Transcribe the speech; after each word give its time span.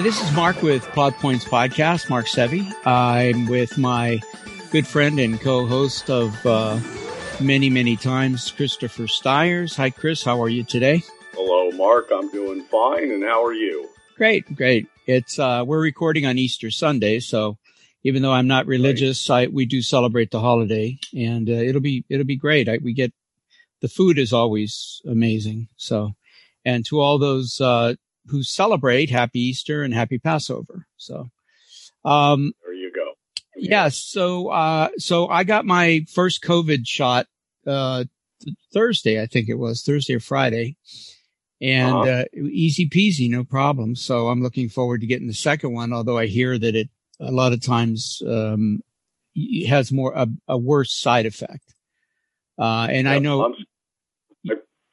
Hi, 0.00 0.04
this 0.04 0.22
is 0.22 0.32
Mark 0.32 0.62
with 0.62 0.82
Plot 0.92 1.12
Points 1.18 1.44
Podcast, 1.44 2.08
Mark 2.08 2.24
Sevi. 2.24 2.74
I'm 2.86 3.46
with 3.46 3.76
my 3.76 4.18
good 4.70 4.86
friend 4.86 5.20
and 5.20 5.38
co-host 5.38 6.08
of 6.08 6.46
uh, 6.46 6.80
many, 7.38 7.68
many 7.68 7.98
times, 7.98 8.50
Christopher 8.50 9.06
Stires. 9.06 9.76
Hi, 9.76 9.90
Chris. 9.90 10.24
How 10.24 10.42
are 10.42 10.48
you 10.48 10.64
today? 10.64 11.02
Hello, 11.34 11.70
Mark. 11.72 12.08
I'm 12.10 12.30
doing 12.30 12.62
fine. 12.62 13.10
And 13.10 13.22
how 13.22 13.44
are 13.44 13.52
you? 13.52 13.90
Great, 14.16 14.56
great. 14.56 14.88
It's 15.04 15.38
uh, 15.38 15.64
we're 15.66 15.82
recording 15.82 16.24
on 16.24 16.38
Easter 16.38 16.70
Sunday, 16.70 17.20
so 17.20 17.58
even 18.02 18.22
though 18.22 18.32
I'm 18.32 18.48
not 18.48 18.66
religious, 18.66 19.28
I, 19.28 19.48
we 19.48 19.66
do 19.66 19.82
celebrate 19.82 20.30
the 20.30 20.40
holiday, 20.40 20.98
and 21.14 21.46
uh, 21.46 21.52
it'll 21.52 21.82
be 21.82 22.06
it'll 22.08 22.24
be 22.24 22.36
great. 22.36 22.70
I, 22.70 22.78
we 22.82 22.94
get 22.94 23.12
the 23.82 23.88
food 23.88 24.18
is 24.18 24.32
always 24.32 25.02
amazing. 25.06 25.68
So, 25.76 26.12
and 26.64 26.86
to 26.86 27.00
all 27.00 27.18
those 27.18 27.60
uh, 27.60 27.96
who 28.30 28.42
celebrate 28.42 29.10
Happy 29.10 29.40
Easter 29.40 29.82
and 29.82 29.92
Happy 29.92 30.18
Passover. 30.18 30.86
So, 30.96 31.30
um, 32.04 32.52
there 32.64 32.74
you 32.74 32.92
go. 32.94 33.12
Yes. 33.56 33.70
Yeah, 33.70 33.88
so, 33.88 34.48
uh, 34.48 34.88
so 34.96 35.28
I 35.28 35.44
got 35.44 35.66
my 35.66 36.06
first 36.12 36.42
COVID 36.42 36.86
shot, 36.86 37.26
uh, 37.66 38.04
th- 38.42 38.56
Thursday, 38.72 39.20
I 39.20 39.26
think 39.26 39.48
it 39.48 39.58
was 39.58 39.82
Thursday 39.82 40.14
or 40.14 40.20
Friday 40.20 40.76
and, 41.60 41.94
uh-huh. 41.94 42.24
uh, 42.24 42.24
easy 42.50 42.88
peasy, 42.88 43.28
no 43.28 43.44
problem. 43.44 43.96
So 43.96 44.28
I'm 44.28 44.42
looking 44.42 44.68
forward 44.68 45.02
to 45.02 45.06
getting 45.06 45.26
the 45.26 45.34
second 45.34 45.72
one, 45.72 45.92
although 45.92 46.16
I 46.18 46.26
hear 46.26 46.58
that 46.58 46.74
it 46.74 46.88
a 47.18 47.30
lot 47.30 47.52
of 47.52 47.60
times, 47.60 48.22
um, 48.26 48.82
has 49.68 49.92
more, 49.92 50.12
a, 50.14 50.26
a 50.48 50.56
worse 50.56 50.92
side 50.92 51.26
effect. 51.26 51.74
Uh, 52.58 52.86
and 52.90 53.08
I 53.08 53.18
know 53.18 53.44
I'm, 53.44 53.54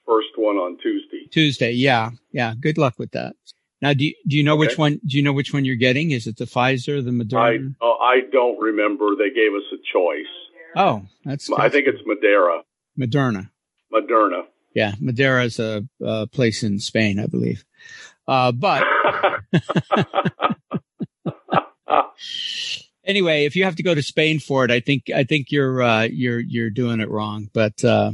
first 0.08 0.30
one 0.36 0.56
on 0.56 0.78
Tuesday. 0.82 1.28
Tuesday, 1.30 1.72
yeah, 1.74 2.12
yeah. 2.32 2.54
Good 2.60 2.78
luck 2.78 2.96
with 2.98 3.12
that. 3.12 3.36
Now, 3.82 3.94
do 3.94 4.06
you, 4.06 4.14
do 4.28 4.38
you 4.38 4.44
know 4.44 4.54
okay. 4.54 4.68
which 4.68 4.78
one? 4.78 5.00
Do 5.06 5.18
you 5.18 5.24
know 5.24 5.34
which 5.34 5.54
one 5.54 5.66
you're 5.66 5.76
getting? 5.76 6.12
Is 6.12 6.26
it 6.26 6.38
the 6.38 6.46
Pfizer, 6.46 7.04
the 7.04 7.12
Moderna? 7.12 7.76
I 7.80 7.86
oh, 7.86 7.98
I 8.02 8.22
don't 8.32 8.60
remember. 8.60 9.16
They 9.16 9.30
gave 9.30 9.54
us 9.54 9.64
a 9.72 9.78
choice. 9.94 10.26
Oh, 10.76 11.04
that's. 11.24 11.52
I 11.52 11.70
think 11.70 11.88
it's 11.88 12.02
Madeira. 12.06 12.64
Moderna. 12.98 13.50
Moderna. 13.94 14.46
Yeah, 14.74 14.94
Madeira 15.00 15.44
is 15.46 15.60
a, 15.60 15.88
a 16.02 16.28
place 16.28 16.64
in 16.64 16.80
Spain, 16.80 17.20
I 17.20 17.28
believe. 17.28 17.66
Uh, 18.28 18.52
but 18.52 18.84
anyway, 23.06 23.46
if 23.46 23.56
you 23.56 23.64
have 23.64 23.76
to 23.78 23.84
go 23.84 23.96
to 23.96 24.04
Spain 24.04 24.40
for 24.40 24.66
it, 24.66 24.72
I 24.72 24.80
think 24.80 25.10
I 25.14 25.24
think 25.24 25.52
you're 25.52 25.82
uh, 25.82 26.04
you're 26.04 26.40
you're 26.40 26.70
doing 26.70 27.00
it 27.00 27.10
wrong. 27.10 27.50
But 27.54 27.84
uh, 27.84 28.12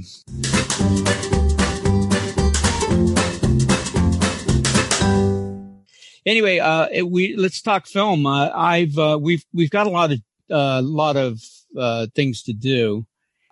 anyway, 6.25 6.59
uh, 6.59 7.05
we 7.05 7.35
let's 7.35 7.61
talk 7.61 7.87
film. 7.87 8.25
Uh, 8.25 8.49
I've 8.53 8.97
uh, 8.97 9.17
we've 9.21 9.45
we've 9.53 9.69
got 9.69 9.87
a 9.87 9.89
lot 9.89 10.11
of 10.11 10.19
a 10.49 10.55
uh, 10.55 10.81
lot 10.81 11.17
of 11.17 11.41
uh, 11.77 12.07
things 12.15 12.43
to 12.43 12.53
do. 12.53 13.05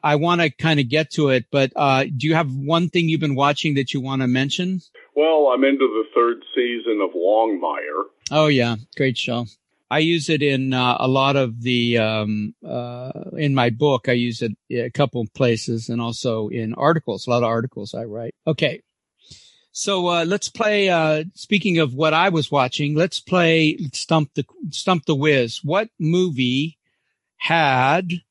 I 0.03 0.15
want 0.15 0.41
to 0.41 0.49
kind 0.49 0.79
of 0.79 0.89
get 0.89 1.11
to 1.11 1.29
it, 1.29 1.45
but 1.51 1.71
uh, 1.75 2.05
do 2.05 2.27
you 2.27 2.33
have 2.33 2.51
one 2.53 2.89
thing 2.89 3.07
you've 3.07 3.19
been 3.19 3.35
watching 3.35 3.75
that 3.75 3.93
you 3.93 4.01
want 4.01 4.23
to 4.23 4.27
mention? 4.27 4.81
Well, 5.15 5.51
I'm 5.53 5.63
into 5.63 5.87
the 5.87 6.03
third 6.15 6.43
season 6.55 7.01
of 7.01 7.11
Longmire. 7.11 8.05
Oh 8.31 8.47
yeah, 8.47 8.77
great 8.97 9.17
show. 9.17 9.45
I 9.91 9.99
use 9.99 10.29
it 10.29 10.41
in 10.41 10.73
uh, 10.73 10.95
a 10.99 11.07
lot 11.07 11.35
of 11.35 11.61
the 11.61 11.97
um, 11.97 12.55
uh, 12.65 13.11
in 13.37 13.53
my 13.53 13.69
book. 13.69 14.07
I 14.07 14.13
use 14.13 14.41
it 14.41 14.53
a 14.71 14.89
couple 14.89 15.21
of 15.21 15.33
places 15.33 15.89
and 15.89 16.01
also 16.01 16.47
in 16.47 16.73
articles. 16.73 17.27
A 17.27 17.29
lot 17.29 17.43
of 17.43 17.49
articles 17.49 17.93
I 17.93 18.05
write. 18.05 18.33
Okay, 18.47 18.81
so 19.71 20.07
uh, 20.07 20.25
let's 20.25 20.49
play. 20.49 20.89
Uh, 20.89 21.23
speaking 21.33 21.79
of 21.79 21.93
what 21.93 22.13
I 22.13 22.29
was 22.29 22.51
watching, 22.51 22.95
let's 22.95 23.19
play 23.19 23.77
Stump 23.93 24.33
the 24.33 24.45
Stump 24.69 25.05
the 25.05 25.15
Whiz. 25.15 25.63
What 25.63 25.89
movie 25.99 26.77
had 27.37 28.21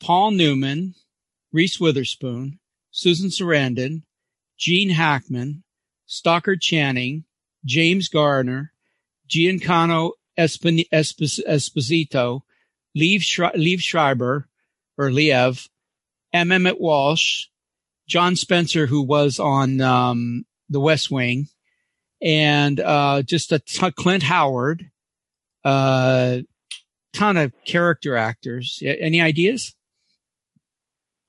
Paul 0.00 0.30
Newman, 0.32 0.94
Reese 1.52 1.78
Witherspoon, 1.80 2.58
Susan 2.90 3.30
Sarandon, 3.30 4.02
Gene 4.56 4.90
Hackman, 4.90 5.62
Stockard 6.06 6.60
Channing, 6.60 7.24
James 7.64 8.08
Garner, 8.08 8.72
Giancarlo 9.28 10.12
Espin- 10.38 10.88
Esp- 10.92 11.44
Esposito, 11.46 12.42
Liev, 12.96 13.22
Sh- 13.22 13.56
Liev 13.56 13.80
Schreiber, 13.80 14.48
or 14.96 15.10
Liev, 15.10 15.68
M. 16.32 16.52
Emmett 16.52 16.80
Walsh, 16.80 17.46
John 18.06 18.36
Spencer, 18.36 18.86
who 18.86 19.02
was 19.02 19.38
on 19.38 19.80
um, 19.80 20.44
the 20.70 20.80
West 20.80 21.10
Wing, 21.10 21.48
and 22.22 22.80
uh, 22.80 23.22
just 23.22 23.52
a 23.52 23.58
t- 23.58 23.90
Clint 23.92 24.22
Howard, 24.22 24.90
uh, 25.64 26.38
ton 27.12 27.36
of 27.36 27.52
character 27.64 28.16
actors. 28.16 28.82
Any 28.82 29.20
ideas? 29.20 29.74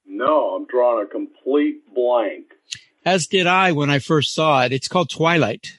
No, 0.06 0.56
I'm 0.56 0.66
drawing 0.68 1.06
a 1.06 1.10
complete 1.10 1.82
blank. 1.94 2.46
As 3.04 3.28
did 3.28 3.48
I 3.48 3.72
when 3.72 3.90
I 3.90 4.00
first 4.00 4.34
saw 4.34 4.64
it. 4.64 4.72
It's 4.72 4.88
called 4.88 5.10
Twilight. 5.10 5.74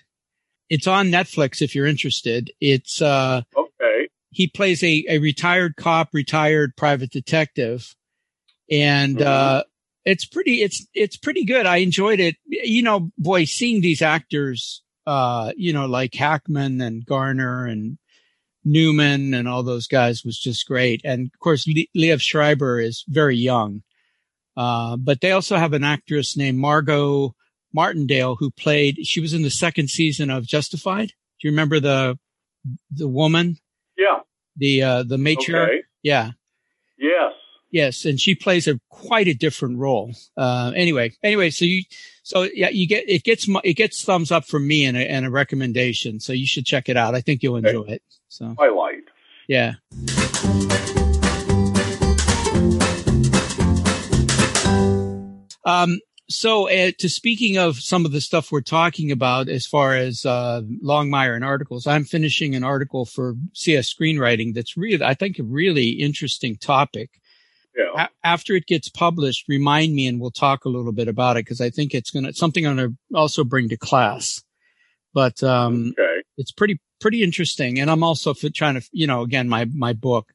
It's 0.68 0.86
on 0.86 1.10
Netflix 1.10 1.62
if 1.62 1.74
you're 1.74 1.86
interested. 1.86 2.50
It's 2.60 3.00
uh, 3.00 3.42
okay. 3.56 4.08
He 4.30 4.48
plays 4.48 4.82
a, 4.82 5.04
a 5.08 5.18
retired 5.18 5.76
cop, 5.76 6.08
retired 6.12 6.76
private 6.76 7.10
detective, 7.10 7.94
and 8.70 9.18
mm-hmm. 9.18 9.28
uh, 9.28 9.62
it's 10.04 10.24
pretty 10.24 10.62
it's 10.62 10.86
it's 10.94 11.16
pretty 11.16 11.44
good. 11.44 11.66
I 11.66 11.78
enjoyed 11.78 12.20
it. 12.20 12.36
You 12.46 12.82
know, 12.82 13.10
boy, 13.18 13.44
seeing 13.44 13.80
these 13.80 14.02
actors 14.02 14.82
uh, 15.06 15.52
you 15.56 15.72
know, 15.72 15.86
like 15.86 16.14
Hackman 16.14 16.80
and 16.80 17.04
Garner 17.04 17.66
and 17.66 17.98
Newman 18.64 19.34
and 19.34 19.48
all 19.48 19.62
those 19.62 19.86
guys 19.86 20.24
was 20.24 20.38
just 20.38 20.66
great. 20.66 21.00
And 21.04 21.30
of 21.32 21.40
course, 21.40 21.66
Liev 21.96 22.20
Schreiber 22.20 22.80
is 22.80 23.04
very 23.08 23.36
young. 23.36 23.82
Uh, 24.56 24.96
but 24.96 25.20
they 25.20 25.32
also 25.32 25.56
have 25.56 25.72
an 25.72 25.84
actress 25.84 26.36
named 26.36 26.58
Margot 26.58 27.34
Martindale 27.74 28.36
who 28.36 28.50
played, 28.50 28.98
she 29.04 29.20
was 29.20 29.32
in 29.32 29.42
the 29.42 29.50
second 29.50 29.88
season 29.88 30.30
of 30.30 30.46
Justified. 30.46 31.08
Do 31.08 31.48
you 31.48 31.50
remember 31.50 31.80
the, 31.80 32.18
the 32.90 33.08
woman? 33.08 33.56
Yeah. 33.96 34.20
The, 34.56 34.82
uh, 34.82 35.02
the 35.04 35.16
matriarch? 35.16 35.68
Okay. 35.68 35.82
Yeah. 36.02 36.32
Yes. 36.98 37.32
Yes, 37.72 38.04
and 38.04 38.20
she 38.20 38.34
plays 38.34 38.68
a 38.68 38.78
quite 38.90 39.28
a 39.28 39.32
different 39.32 39.78
role. 39.78 40.12
Uh, 40.36 40.72
anyway, 40.76 41.12
anyway, 41.22 41.48
so 41.48 41.64
you, 41.64 41.84
so 42.22 42.42
yeah, 42.42 42.68
you 42.68 42.86
get 42.86 43.08
it 43.08 43.24
gets 43.24 43.48
it 43.64 43.74
gets 43.74 44.04
thumbs 44.04 44.30
up 44.30 44.44
from 44.44 44.68
me 44.68 44.84
and 44.84 44.94
a, 44.94 45.10
and 45.10 45.24
a 45.24 45.30
recommendation. 45.30 46.20
So 46.20 46.34
you 46.34 46.46
should 46.46 46.66
check 46.66 46.90
it 46.90 46.98
out. 46.98 47.14
I 47.14 47.22
think 47.22 47.42
you'll 47.42 47.56
enjoy 47.56 47.84
it. 47.88 48.02
So 48.28 48.54
highlight. 48.58 49.04
Yeah. 49.48 49.76
Um, 55.64 55.98
so 56.28 56.68
uh, 56.68 56.90
to 56.98 57.08
speaking 57.08 57.56
of 57.56 57.78
some 57.78 58.04
of 58.04 58.12
the 58.12 58.20
stuff 58.20 58.52
we're 58.52 58.60
talking 58.60 59.10
about 59.12 59.48
as 59.48 59.66
far 59.66 59.96
as 59.96 60.26
uh, 60.26 60.60
Longmire 60.84 61.34
and 61.34 61.44
articles, 61.44 61.86
I'm 61.86 62.04
finishing 62.04 62.54
an 62.54 62.64
article 62.64 63.06
for 63.06 63.34
CS 63.54 63.94
Screenwriting 63.94 64.52
that's 64.52 64.76
really, 64.76 65.02
I 65.02 65.14
think, 65.14 65.38
a 65.38 65.44
really 65.44 65.90
interesting 65.90 66.56
topic 66.56 67.10
yeah. 67.76 68.06
A- 68.06 68.26
after 68.26 68.54
it 68.54 68.66
gets 68.66 68.88
published, 68.88 69.48
remind 69.48 69.94
me 69.94 70.06
and 70.06 70.20
we'll 70.20 70.30
talk 70.30 70.64
a 70.64 70.68
little 70.68 70.92
bit 70.92 71.08
about 71.08 71.36
it 71.36 71.44
because 71.44 71.60
I 71.60 71.70
think 71.70 71.94
it's 71.94 72.10
going 72.10 72.24
to, 72.24 72.32
something 72.32 72.66
I'm 72.66 72.76
going 72.76 72.90
to 72.90 73.16
also 73.16 73.44
bring 73.44 73.68
to 73.70 73.76
class. 73.76 74.42
But, 75.14 75.42
um, 75.42 75.94
okay. 75.98 76.22
it's 76.36 76.52
pretty, 76.52 76.80
pretty 77.00 77.22
interesting. 77.22 77.78
And 77.78 77.90
I'm 77.90 78.02
also 78.02 78.32
trying 78.32 78.80
to, 78.80 78.88
you 78.92 79.06
know, 79.06 79.22
again, 79.22 79.48
my, 79.48 79.66
my 79.66 79.92
book. 79.92 80.32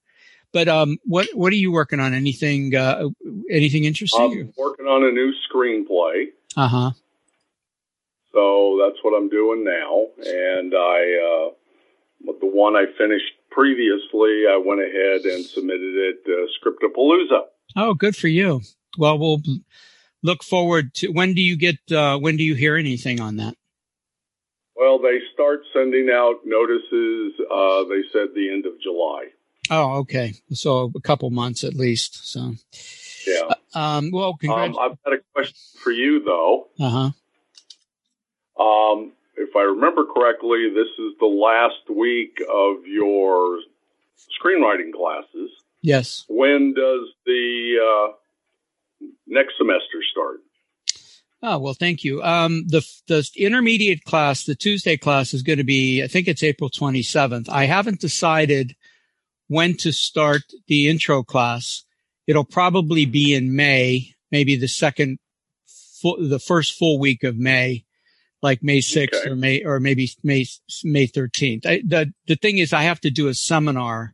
But, 0.53 0.67
um, 0.67 0.97
what, 1.03 1.27
what 1.33 1.51
are 1.51 1.57
you 1.57 1.71
working 1.71 1.99
on? 1.99 2.13
Anything, 2.13 2.75
uh, 2.75 3.09
anything 3.51 3.83
interesting? 3.83 4.21
I'm 4.21 4.53
working 4.57 4.85
on 4.85 5.03
a 5.03 5.11
new 5.11 5.33
screenplay. 5.49 6.27
Uh 6.55 6.67
huh. 6.67 6.91
So 8.33 8.79
that's 8.83 9.03
what 9.03 9.17
I'm 9.17 9.29
doing 9.29 9.63
now. 9.63 10.05
And 10.23 10.73
I, 10.75 11.49
uh, 11.49 12.33
the 12.39 12.47
one 12.47 12.75
I 12.75 12.85
finished 12.97 13.33
previously, 13.57 14.45
I 14.47 14.61
went 14.63 14.81
ahead 14.81 15.21
and 15.21 15.43
submitted 15.43 15.95
it 15.95 16.25
to 16.25 16.47
Scriptapalooza. 16.61 17.45
Oh, 17.75 17.95
good 17.95 18.15
for 18.15 18.27
you. 18.27 18.61
Well, 18.99 19.17
we'll 19.17 19.41
look 20.21 20.43
forward 20.43 20.93
to 20.95 21.07
when 21.07 21.33
do 21.33 21.41
you 21.41 21.57
get 21.57 21.77
uh, 21.91 22.19
when 22.19 22.37
do 22.37 22.43
you 22.43 22.53
hear 22.53 22.77
anything 22.77 23.19
on 23.19 23.37
that? 23.37 23.55
Well, 24.75 24.99
they 24.99 25.19
start 25.33 25.61
sending 25.73 26.09
out 26.13 26.41
notices. 26.45 27.33
Uh, 27.51 27.83
they 27.85 28.03
said 28.13 28.27
the 28.35 28.51
end 28.51 28.67
of 28.67 28.73
July. 28.79 29.29
Oh, 29.71 29.97
okay. 30.01 30.35
So 30.51 30.91
a 30.95 31.01
couple 31.01 31.29
months 31.31 31.63
at 31.63 31.73
least. 31.73 32.31
So 32.31 32.53
yeah. 33.25 33.55
Uh, 33.73 33.79
um, 33.79 34.11
well, 34.11 34.37
congrats. 34.37 34.77
Um, 34.77 34.91
I've 34.91 35.03
got 35.03 35.13
a 35.13 35.21
question 35.33 35.55
for 35.83 35.91
you 35.91 36.23
though. 36.23 36.67
Uh 36.79 37.11
huh. 38.59 38.63
Um, 38.63 39.13
if 39.37 39.55
I 39.55 39.61
remember 39.61 40.03
correctly, 40.05 40.69
this 40.73 40.87
is 40.99 41.13
the 41.19 41.25
last 41.25 41.89
week 41.95 42.39
of 42.41 42.85
your 42.85 43.59
screenwriting 44.41 44.93
classes. 44.93 45.51
Yes. 45.81 46.25
When 46.27 46.73
does 46.73 47.07
the 47.25 47.75
uh, 47.81 49.07
next 49.27 49.53
semester 49.57 49.99
start? 50.11 50.39
Oh, 51.43 51.59
well, 51.59 51.75
thank 51.75 52.03
you. 52.03 52.21
Um, 52.23 52.65
the, 52.67 52.83
the 53.07 53.29
intermediate 53.37 54.03
class, 54.03 54.43
the 54.43 54.55
Tuesday 54.55 54.97
class 54.97 55.35
is 55.35 55.43
going 55.43 55.59
to 55.59 55.63
be, 55.63 56.03
I 56.03 56.07
think 56.07 56.27
it's 56.27 56.41
April 56.41 56.69
27th. 56.69 57.47
I 57.47 57.65
haven't 57.65 57.99
decided 57.99 58.75
when 59.47 59.77
to 59.77 59.91
start 59.91 60.41
the 60.67 60.89
intro 60.89 61.23
class. 61.23 61.83
It'll 62.25 62.43
probably 62.43 63.05
be 63.05 63.35
in 63.35 63.55
May, 63.55 64.15
maybe 64.31 64.55
the 64.55 64.67
second, 64.67 65.19
full, 66.01 66.17
the 66.27 66.39
first 66.39 66.73
full 66.73 66.99
week 66.99 67.23
of 67.23 67.37
May, 67.37 67.85
like 68.41 68.63
May 68.63 68.79
6th 68.79 69.13
okay. 69.13 69.29
or 69.29 69.35
May, 69.35 69.63
or 69.63 69.79
maybe 69.79 70.09
May, 70.23 70.45
May 70.83 71.07
13th. 71.07 71.65
I, 71.65 71.81
the, 71.85 72.13
the 72.27 72.35
thing 72.35 72.59
is 72.59 72.73
I 72.73 72.83
have 72.83 73.01
to 73.01 73.09
do 73.09 73.27
a 73.27 73.33
seminar, 73.33 74.13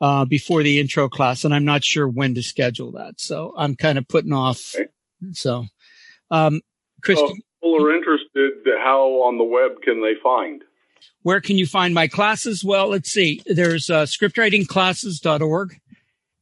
uh, 0.00 0.24
before 0.24 0.62
the 0.62 0.80
intro 0.80 1.08
class 1.08 1.44
and 1.44 1.54
I'm 1.54 1.64
not 1.64 1.84
sure 1.84 2.08
when 2.08 2.34
to 2.34 2.42
schedule 2.42 2.92
that. 2.92 3.20
So 3.20 3.54
I'm 3.56 3.76
kind 3.76 3.98
of 3.98 4.08
putting 4.08 4.32
off. 4.32 4.74
Okay. 4.74 4.88
So, 5.32 5.66
um, 6.30 6.60
Chris, 7.02 7.18
well, 7.18 7.28
people 7.28 7.84
are 7.84 7.94
interested. 7.94 8.52
How 8.78 9.02
on 9.24 9.38
the 9.38 9.44
web 9.44 9.80
can 9.82 10.02
they 10.02 10.14
find? 10.22 10.62
Where 11.22 11.40
can 11.40 11.56
you 11.56 11.66
find 11.66 11.94
my 11.94 12.08
classes? 12.08 12.64
Well, 12.64 12.88
let's 12.88 13.10
see. 13.10 13.42
There's 13.46 13.90
uh, 13.90 14.02
scriptwritingclasses.org. 14.02 15.78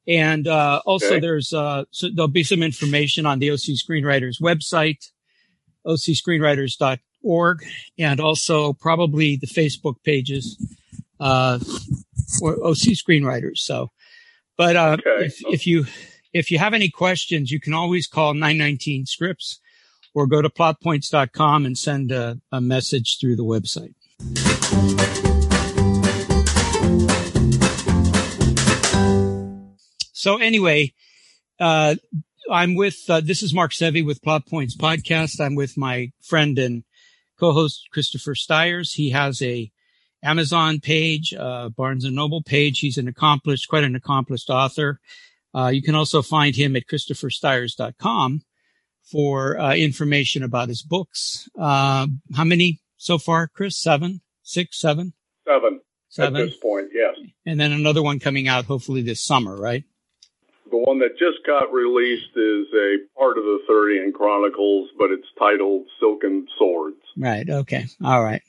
And 0.08 0.48
uh, 0.48 0.80
also 0.86 1.06
okay. 1.06 1.20
there's 1.20 1.52
uh, 1.52 1.84
so 1.90 2.08
there'll 2.12 2.28
be 2.28 2.42
some 2.42 2.62
information 2.62 3.26
on 3.26 3.38
the 3.38 3.50
OC 3.50 3.76
Screenwriters 3.76 4.40
website, 4.40 5.10
ocscreenwriters.org, 5.86 7.64
and 7.98 8.20
also 8.20 8.72
probably 8.72 9.36
the 9.36 9.46
Facebook 9.46 9.96
pages 10.04 10.56
uh, 11.18 11.58
for 12.38 12.54
OC 12.64 12.94
Screenwriters. 12.96 13.58
So, 13.58 13.90
but 14.56 14.76
uh, 14.76 14.96
okay. 14.98 15.26
if, 15.26 15.40
if 15.46 15.66
you 15.66 15.86
if 16.32 16.50
you 16.50 16.58
have 16.58 16.74
any 16.74 16.88
questions, 16.88 17.50
you 17.50 17.60
can 17.60 17.74
always 17.74 18.06
call 18.06 18.34
919 18.34 19.06
Scripts 19.06 19.60
or 20.14 20.26
go 20.26 20.42
to 20.42 20.48
plotpoints.com 20.48 21.66
and 21.66 21.78
send 21.78 22.12
a, 22.12 22.40
a 22.52 22.60
message 22.60 23.18
through 23.20 23.36
the 23.36 23.44
website. 23.44 23.94
So 30.12 30.36
anyway, 30.36 30.92
uh, 31.58 31.94
I'm 32.50 32.74
with, 32.74 33.08
uh, 33.08 33.20
this 33.20 33.44
is 33.44 33.54
Mark 33.54 33.70
Sevi 33.70 34.04
with 34.04 34.22
Plot 34.22 34.44
Points 34.46 34.76
podcast. 34.76 35.40
I'm 35.40 35.54
with 35.54 35.76
my 35.76 36.10
friend 36.20 36.58
and 36.58 36.82
co-host 37.38 37.88
Christopher 37.92 38.34
Stires. 38.34 38.94
He 38.94 39.10
has 39.10 39.40
a 39.40 39.70
Amazon 40.22 40.80
page, 40.80 41.32
uh, 41.32 41.68
Barnes 41.68 42.04
and 42.04 42.16
Noble 42.16 42.42
page. 42.42 42.80
He's 42.80 42.98
an 42.98 43.06
accomplished, 43.06 43.68
quite 43.68 43.84
an 43.84 43.94
accomplished 43.94 44.50
author. 44.50 45.00
Uh, 45.54 45.68
you 45.68 45.80
can 45.80 45.94
also 45.94 46.22
find 46.22 46.56
him 46.56 46.74
at 46.74 46.86
christopherstires.com 46.86 48.42
for 49.04 49.58
uh, 49.58 49.74
information 49.74 50.42
about 50.42 50.68
his 50.68 50.82
books. 50.82 51.48
Uh, 51.56 52.08
how 52.34 52.44
many 52.44 52.80
so 52.96 53.16
far, 53.16 53.46
Chris? 53.46 53.80
Seven, 53.80 54.22
six, 54.42 54.80
seven, 54.80 55.12
seven. 55.46 55.80
Seven. 56.08 56.40
At 56.40 56.46
this 56.46 56.56
point, 56.56 56.88
yes. 56.92 57.14
And 57.46 57.60
then 57.60 57.70
another 57.70 58.02
one 58.02 58.18
coming 58.18 58.48
out 58.48 58.64
hopefully 58.64 59.02
this 59.02 59.24
summer, 59.24 59.56
right? 59.56 59.84
The 60.70 60.78
one 60.78 61.00
that 61.00 61.18
just 61.18 61.44
got 61.46 61.72
released 61.72 62.36
is 62.36 62.66
a 62.72 62.98
part 63.18 63.38
of 63.38 63.44
the 63.44 63.58
Thurian 63.68 64.12
Chronicles, 64.12 64.90
but 64.96 65.10
it's 65.10 65.26
titled 65.38 65.86
Silken 65.98 66.46
Swords. 66.58 66.96
Right. 67.16 67.48
Okay. 67.48 67.86
All 68.04 68.22
right. 68.22 68.42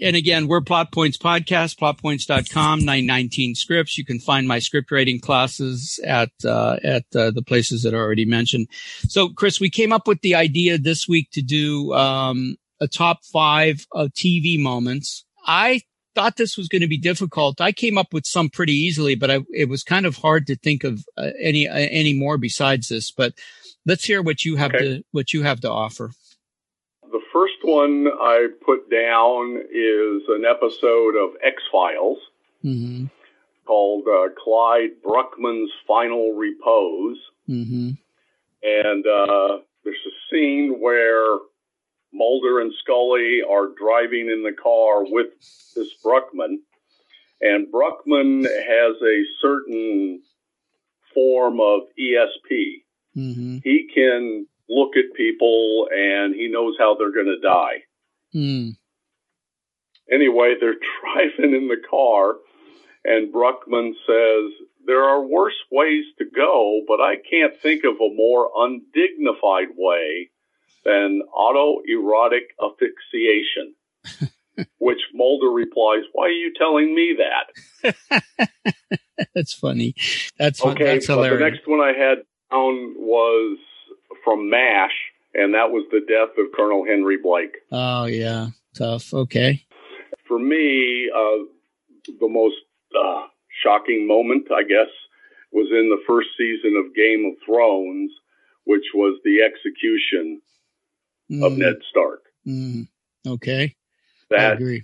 And 0.00 0.16
again, 0.16 0.48
we're 0.48 0.62
Plot 0.62 0.90
Points 0.90 1.18
Podcast, 1.18 1.78
plotpoints.com, 1.78 2.78
919 2.80 3.54
scripts. 3.54 3.98
You 3.98 4.04
can 4.06 4.20
find 4.20 4.48
my 4.48 4.58
script 4.58 4.90
writing 4.90 5.20
classes 5.20 6.00
at, 6.04 6.30
uh, 6.44 6.78
at 6.82 7.04
uh, 7.14 7.30
the 7.30 7.42
places 7.42 7.82
that 7.82 7.94
I 7.94 7.98
already 7.98 8.24
mentioned. 8.24 8.68
So, 9.08 9.28
Chris, 9.28 9.60
we 9.60 9.68
came 9.68 9.92
up 9.92 10.08
with 10.08 10.22
the 10.22 10.34
idea 10.34 10.78
this 10.78 11.06
week 11.06 11.28
to 11.32 11.42
do, 11.42 11.92
um, 11.92 12.56
a 12.80 12.88
top 12.88 13.24
five 13.32 13.86
of 13.92 14.12
TV 14.12 14.58
moments. 14.60 15.24
I 15.46 15.82
thought 16.16 16.36
this 16.36 16.56
was 16.56 16.66
going 16.66 16.80
to 16.80 16.88
be 16.88 16.98
difficult. 16.98 17.60
I 17.60 17.72
came 17.72 17.98
up 17.98 18.12
with 18.12 18.26
some 18.26 18.48
pretty 18.48 18.72
easily, 18.72 19.14
but 19.14 19.30
I, 19.30 19.40
it 19.52 19.68
was 19.68 19.84
kind 19.84 20.06
of 20.06 20.16
hard 20.16 20.46
to 20.46 20.56
think 20.56 20.82
of 20.82 21.04
uh, 21.16 21.30
any 21.38 21.68
uh, 21.68 21.74
any 21.74 22.14
more 22.14 22.38
besides 22.38 22.88
this. 22.88 23.12
But 23.12 23.34
let's 23.84 24.04
hear 24.04 24.22
what 24.22 24.44
you 24.44 24.56
have 24.56 24.74
okay. 24.74 24.84
to 24.84 25.04
what 25.12 25.32
you 25.34 25.42
have 25.42 25.60
to 25.60 25.70
offer. 25.70 26.12
The 27.02 27.20
first 27.32 27.58
one 27.62 28.08
I 28.08 28.48
put 28.64 28.90
down 28.90 29.58
is 29.70 30.22
an 30.28 30.44
episode 30.44 31.16
of 31.16 31.36
X 31.44 31.62
Files 31.70 32.18
mm-hmm. 32.64 33.06
called 33.66 34.08
uh, 34.08 34.28
Clyde 34.42 35.02
Bruckman's 35.04 35.70
Final 35.86 36.32
Repose, 36.32 37.18
mm-hmm. 37.46 37.90
and 38.62 39.06
uh, 39.06 39.58
there's 39.84 40.06
a 40.06 40.16
scene 40.30 40.78
where 40.80 41.36
Mulder 42.16 42.60
and 42.60 42.72
Scully 42.82 43.42
are 43.48 43.68
driving 43.78 44.28
in 44.28 44.42
the 44.42 44.52
car 44.52 45.04
with 45.04 45.28
this 45.74 45.88
Bruckman, 46.04 46.58
and 47.40 47.72
Bruckman 47.72 48.44
has 48.44 48.96
a 49.02 49.22
certain 49.40 50.22
form 51.14 51.60
of 51.60 51.82
ESP. 51.98 52.82
Mm-hmm. 53.16 53.58
He 53.62 53.88
can 53.94 54.46
look 54.68 54.96
at 54.96 55.16
people 55.16 55.88
and 55.92 56.34
he 56.34 56.48
knows 56.48 56.74
how 56.78 56.96
they're 56.96 57.12
going 57.12 57.26
to 57.26 57.40
die. 57.40 57.82
Mm. 58.34 58.76
Anyway, 60.10 60.54
they're 60.60 60.74
driving 61.02 61.54
in 61.54 61.68
the 61.68 61.82
car, 61.88 62.36
and 63.04 63.32
Bruckman 63.32 63.92
says, 64.06 64.52
There 64.86 65.02
are 65.02 65.22
worse 65.22 65.56
ways 65.70 66.04
to 66.18 66.24
go, 66.24 66.82
but 66.86 67.00
I 67.00 67.16
can't 67.30 67.56
think 67.60 67.84
of 67.84 67.94
a 67.94 68.14
more 68.14 68.50
undignified 68.56 69.68
way 69.76 70.30
than 70.86 71.22
autoerotic 71.36 72.46
asphyxiation. 72.62 73.74
which 74.78 75.00
Mulder 75.12 75.50
replies, 75.50 76.02
"Why 76.12 76.26
are 76.26 76.30
you 76.30 76.52
telling 76.56 76.94
me 76.94 77.16
that?" 77.18 78.22
that's 79.34 79.52
funny. 79.52 79.94
That's 80.38 80.62
okay. 80.64 80.84
That's 80.84 81.06
hilarious. 81.06 81.38
the 81.38 81.50
next 81.50 81.66
one 81.66 81.80
I 81.80 81.92
had 81.92 82.18
down 82.50 82.94
was 82.96 83.58
from 84.24 84.48
Mash, 84.50 84.94
and 85.34 85.54
that 85.54 85.70
was 85.70 85.86
the 85.90 86.00
death 86.00 86.36
of 86.38 86.52
Colonel 86.54 86.84
Henry 86.86 87.18
Blake. 87.22 87.56
Oh 87.70 88.04
yeah, 88.06 88.48
tough. 88.74 89.12
Okay. 89.12 89.64
For 90.26 90.38
me, 90.38 91.10
uh, 91.14 91.44
the 92.20 92.28
most 92.28 92.56
uh, 92.98 93.26
shocking 93.62 94.06
moment, 94.06 94.48
I 94.50 94.62
guess, 94.62 94.90
was 95.52 95.68
in 95.70 95.88
the 95.88 96.02
first 96.06 96.28
season 96.36 96.76
of 96.76 96.94
Game 96.94 97.24
of 97.26 97.34
Thrones, 97.44 98.10
which 98.64 98.86
was 98.94 99.20
the 99.24 99.42
execution 99.42 100.40
mm. 101.30 101.44
of 101.44 101.56
Ned 101.58 101.76
Stark. 101.90 102.22
Mm. 102.46 102.88
Okay. 103.26 103.74
That 104.30 104.40
I 104.40 104.54
agree. 104.54 104.82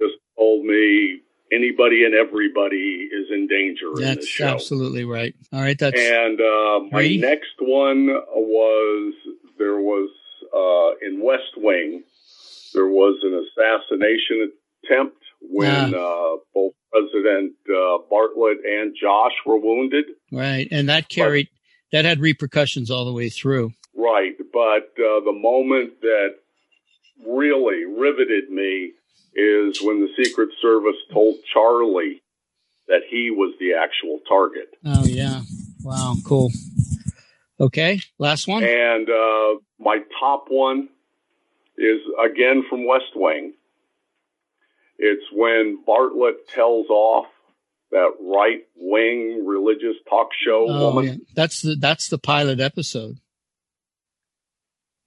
just 0.00 0.14
told 0.36 0.64
me 0.64 1.20
anybody 1.52 2.04
and 2.04 2.14
everybody 2.14 3.08
is 3.12 3.26
in 3.30 3.46
danger 3.46 3.86
that's 3.94 4.20
in 4.20 4.26
show. 4.26 4.46
absolutely 4.46 5.04
right. 5.04 5.34
All 5.52 5.60
right. 5.60 5.78
That's 5.78 5.98
and 5.98 6.40
uh, 6.40 6.80
my 6.90 7.16
next 7.16 7.54
one 7.60 8.06
was 8.06 9.14
there 9.58 9.78
was 9.78 10.10
uh, 10.54 11.06
in 11.06 11.22
West 11.22 11.52
Wing 11.56 12.04
there 12.74 12.88
was 12.88 13.16
an 13.22 13.34
assassination 13.34 14.50
attempt 14.84 15.16
when 15.40 15.92
yeah. 15.92 15.96
uh, 15.96 16.36
both 16.52 16.72
President 16.90 17.52
uh, 17.68 17.98
Bartlet 18.10 18.56
and 18.66 18.94
Josh 19.00 19.32
were 19.46 19.56
wounded. 19.56 20.04
Right, 20.30 20.68
and 20.70 20.88
that 20.88 21.08
carried 21.08 21.48
but, 21.92 21.96
that 21.96 22.04
had 22.04 22.20
repercussions 22.20 22.90
all 22.90 23.04
the 23.04 23.12
way 23.12 23.30
through. 23.30 23.72
Right, 23.96 24.32
but 24.54 24.94
uh, 24.96 25.20
the 25.24 25.36
moment 25.36 26.00
that 26.00 26.36
really 27.26 27.84
riveted 27.84 28.50
me 28.50 28.92
is 29.34 29.82
when 29.82 30.00
the 30.00 30.24
Secret 30.24 30.50
Service 30.62 30.96
told 31.12 31.34
Charlie 31.52 32.22
that 32.86 33.00
he 33.10 33.32
was 33.32 33.54
the 33.58 33.74
actual 33.74 34.20
target. 34.28 34.72
Oh 34.86 35.04
yeah, 35.04 35.40
wow, 35.82 36.14
cool. 36.24 36.52
Okay, 37.60 38.00
last 38.18 38.46
one. 38.46 38.62
And 38.62 39.10
uh, 39.10 39.58
my 39.80 39.98
top 40.20 40.46
one 40.48 40.88
is 41.76 42.00
again 42.24 42.64
from 42.70 42.86
West 42.86 43.16
Wing. 43.16 43.54
It's 44.98 45.24
when 45.32 45.82
Bartlet 45.86 46.46
tells 46.54 46.86
off 46.88 47.26
that 47.90 48.12
right 48.20 48.60
wing 48.76 49.44
religious 49.44 49.96
talk 50.08 50.28
show 50.44 50.66
oh, 50.68 50.94
woman. 50.94 51.04
Yeah. 51.04 51.14
That's 51.34 51.62
the 51.62 51.74
that's 51.74 52.08
the 52.08 52.18
pilot 52.18 52.60
episode. 52.60 53.18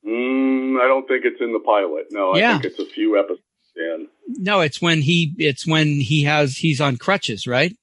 Mm, 0.08 0.80
I 0.80 0.88
don't 0.88 1.08
think 1.08 1.26
it's 1.26 1.42
in 1.42 1.54
the 1.54 1.60
pilot. 1.60 2.06
No, 2.12 2.34
I 2.34 2.40
yeah. 2.40 2.54
think 2.54 2.66
it's 2.66 2.80
a 2.80 2.86
few 2.86 3.20
episodes 3.20 3.42
in. 3.76 4.08
No, 4.28 4.62
it's 4.62 4.82
when 4.82 5.02
he 5.02 5.34
it's 5.38 5.68
when 5.68 5.88
he 6.00 6.24
has 6.24 6.58
he's 6.58 6.80
on 6.80 6.98
crutches, 6.98 7.48
right? 7.48 7.76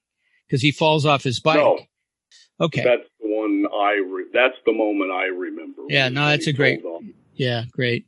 Because 0.47 0.62
he 0.62 0.73
falls 0.73 1.04
off 1.04 1.23
his 1.23 1.40
bike. 1.40 1.57
No. 1.57 1.78
Okay. 2.61 2.85
That's 2.85 3.09
the 3.21 3.28
one 3.28 3.66
I 3.75 3.95
re- 3.95 4.31
that's 4.33 4.57
the 4.64 4.73
moment 4.73 5.11
I 5.11 5.25
remember. 5.25 5.83
Yeah, 5.88 6.09
no, 6.09 6.26
that's 6.26 6.47
a 6.47 6.52
great 6.52 6.83
yeah, 7.37 7.64
great. 7.73 8.07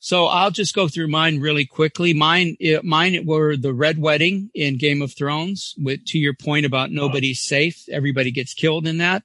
So 0.00 0.26
I'll 0.26 0.50
just 0.50 0.74
go 0.74 0.88
through 0.88 1.08
mine 1.08 1.40
really 1.40 1.64
quickly. 1.64 2.12
Mine, 2.12 2.56
it, 2.58 2.84
mine 2.84 3.24
were 3.24 3.56
the 3.56 3.72
Red 3.72 3.98
Wedding 3.98 4.50
in 4.54 4.78
Game 4.78 5.00
of 5.00 5.16
Thrones. 5.16 5.74
With 5.78 6.04
to 6.06 6.18
your 6.18 6.34
point 6.34 6.66
about 6.66 6.90
nobody's 6.90 7.40
safe, 7.40 7.88
everybody 7.88 8.30
gets 8.30 8.52
killed 8.52 8.86
in 8.86 8.98
that. 8.98 9.22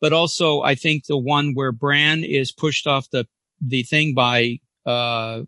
But 0.00 0.12
also, 0.12 0.62
I 0.62 0.74
think 0.74 1.06
the 1.06 1.18
one 1.18 1.54
where 1.54 1.72
Bran 1.72 2.24
is 2.24 2.52
pushed 2.52 2.86
off 2.86 3.10
the 3.10 3.26
the 3.60 3.82
thing 3.82 4.14
by 4.14 4.60
uh, 4.86 5.42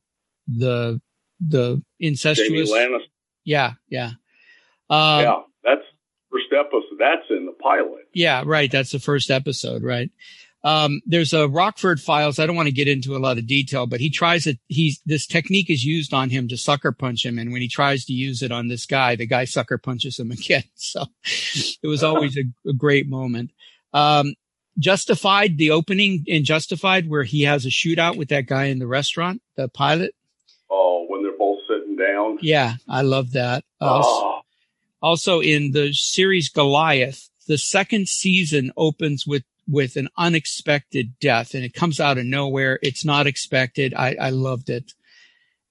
the 0.47 1.01
the 1.41 1.83
incestuous. 1.99 2.71
Yeah, 3.45 3.73
yeah, 3.89 4.11
um, 4.91 5.23
yeah. 5.23 5.37
That's 5.65 5.83
first 6.31 6.53
episode. 6.53 6.99
That's 6.99 7.31
in 7.31 7.47
the 7.47 7.53
pilot. 7.53 8.09
Yeah, 8.13 8.43
right. 8.47 8.71
That's 8.71 8.93
the 8.93 9.01
first 9.01 9.31
episode, 9.31 9.83
right? 9.83 10.11
Um, 10.65 11.01
there's 11.07 11.33
a 11.33 11.49
Rockford 11.49 12.01
Files. 12.01 12.39
I 12.39 12.47
don't 12.47 12.55
want 12.55 12.69
to 12.69 12.75
get 12.75 12.87
into 12.87 13.17
a 13.17 13.19
lot 13.19 13.39
of 13.39 13.47
detail, 13.47 13.87
but 13.87 14.01
he 14.01 14.11
tries 14.11 14.47
it. 14.47 14.59
He's 14.69 15.01
this 15.05 15.27
technique 15.27 15.71
is 15.71 15.85
used 15.85 16.15
on 16.15 16.31
him 16.31 16.47
to 16.49 16.57
sucker 16.57 16.93
punch 16.93 17.27
him, 17.27 17.39
and 17.39 17.53
when 17.53 17.63
he 17.63 17.69
tries 17.69 18.05
to 18.07 18.13
use 18.13 18.43
it 18.43 18.53
on 18.53 18.69
this 18.69 18.87
guy, 18.87 19.17
the 19.17 19.27
guy 19.27 19.45
sucker 19.45 19.79
punches 19.79 20.19
him 20.19 20.31
again. 20.31 20.65
So 20.75 21.05
it 21.83 21.89
was 21.89 22.05
always 22.05 22.37
a, 22.37 22.45
a 22.69 22.73
great 22.73 23.09
moment. 23.09 23.51
Um, 23.93 24.35
Justified, 24.79 25.59
the 25.59 25.71
opening 25.71 26.25
in 26.27 26.45
Justified, 26.45 27.09
where 27.09 27.25
he 27.25 27.43
has 27.43 27.67
a 27.67 27.69
shootout 27.69 28.17
with 28.17 28.29
that 28.29 28.47
guy 28.47 28.65
in 28.65 28.79
the 28.79 28.87
restaurant, 28.87 29.43
the 29.57 29.69
pilot. 29.69 30.15
Oh, 30.71 31.07
when 31.09 31.23
they're 31.23 31.37
both 31.39 31.59
sitting 31.69 31.97
down. 31.97 32.39
Yeah, 32.41 32.75
I 32.89 33.03
love 33.03 33.33
that. 33.33 33.65
Uh, 33.81 34.03
oh. 34.05 34.41
Also, 35.03 35.41
in 35.41 35.73
the 35.73 35.93
series 35.93 36.49
Goliath, 36.49 37.29
the 37.47 37.59
second 37.59 38.09
season 38.09 38.73
opens 38.77 39.27
with 39.27 39.43
with 39.69 39.97
an 39.97 40.09
unexpected 40.17 41.19
death 41.21 41.55
and 41.55 41.65
it 41.65 41.75
comes 41.75 42.01
out 42.01 42.19
of 42.19 42.25
nowhere. 42.25 42.79
It's 42.83 43.05
not 43.05 43.27
expected. 43.27 43.95
I, 43.95 44.17
I 44.21 44.31
loved 44.31 44.71
it. 44.71 44.93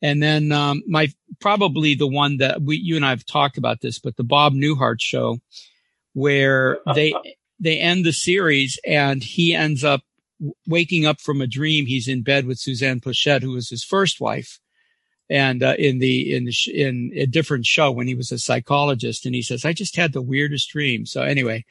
And 0.02 0.22
then, 0.22 0.52
um, 0.52 0.82
my, 0.88 1.10
probably 1.40 1.96
the 1.96 2.08
one 2.08 2.38
that 2.38 2.62
we, 2.62 2.78
you 2.78 2.96
and 2.96 3.06
I 3.06 3.12
have 3.12 3.26
talked 3.26 3.58
about 3.58 3.82
this, 3.82 4.00
but 4.00 4.16
the 4.16 4.24
Bob 4.24 4.54
Newhart 4.54 5.00
show 5.00 5.40
where 6.14 6.80
they, 6.96 7.14
they 7.62 7.80
end 7.80 8.06
the 8.06 8.12
series 8.12 8.78
and 8.86 9.24
he 9.24 9.56
ends 9.56 9.84
up 9.84 10.02
waking 10.68 11.06
up 11.06 11.22
from 11.22 11.42
a 11.42 11.48
dream. 11.48 11.86
He's 11.86 12.08
in 12.08 12.24
bed 12.24 12.46
with 12.46 12.60
Suzanne 12.60 13.00
Pleshette, 13.00 13.44
who 13.44 13.52
was 13.52 13.70
his 13.70 13.84
first 13.84 14.20
wife. 14.20 14.60
And, 15.30 15.64
uh, 15.64 15.76
in 15.80 16.00
the, 16.00 16.36
in 16.36 16.44
the, 16.44 16.52
sh- 16.52 16.68
in 16.68 17.12
a 17.16 17.26
different 17.26 17.66
show 17.66 17.90
when 17.90 18.08
he 18.08 18.16
was 18.16 18.34
a 18.34 18.38
psychologist 18.38 19.26
and 19.26 19.34
he 19.34 19.42
says, 19.42 19.64
I 19.64 19.72
just 19.72 19.96
had 19.96 20.12
the 20.12 20.22
weirdest 20.22 20.72
dream. 20.72 21.06
So 21.06 21.22
anyway, 21.22 21.64